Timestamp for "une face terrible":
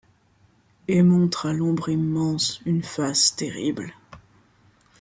2.65-3.93